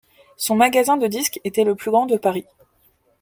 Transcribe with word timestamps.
Son 0.35 0.55
magasin 0.55 0.97
de 0.97 1.05
disques 1.05 1.39
était 1.43 1.63
le 1.63 1.75
plus 1.75 1.91
grand 1.91 2.07
de 2.07 2.17
Paris. 2.17 2.47